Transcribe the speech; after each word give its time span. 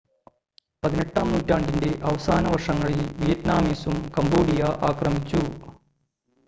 18-ആം 0.83 1.27
നൂറ്റാണ്ടിൻ്റെ 1.31 1.91
അവസാന 2.03 2.43
വർഷങ്ങളിൽ 2.47 2.99
വിയറ്റ്നാമീസും 3.19 3.97
കംബോഡിയ 4.17 4.61
ആക്രമിച്ചു 4.89 5.43